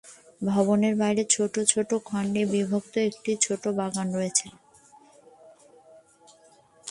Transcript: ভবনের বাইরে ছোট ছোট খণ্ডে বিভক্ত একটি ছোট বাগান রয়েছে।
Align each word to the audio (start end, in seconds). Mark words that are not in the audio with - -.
ভবনের 0.41 0.93
বাইরে 0.95 1.23
ছোট 1.25 1.53
ছোট 1.71 1.89
খণ্ডে 2.05 2.43
বিভক্ত 2.53 2.93
একটি 3.09 3.31
ছোট 3.45 3.63
বাগান 3.77 4.07
রয়েছে। 4.17 4.47